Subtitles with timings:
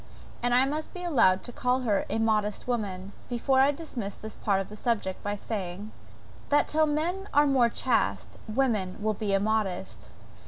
[0.41, 4.35] And I must be allowed to call her a modest woman, before I dismiss this
[4.35, 5.91] part of the subject, by saying,
[6.49, 10.07] that till men are more chaste, women will be immodest.